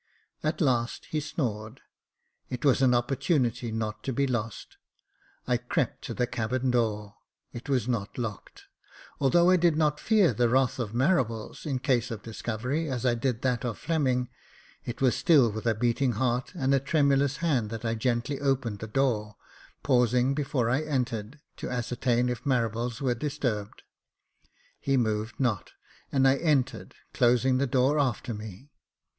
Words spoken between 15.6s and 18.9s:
a beating heart and a tremulous hand that I gently opened the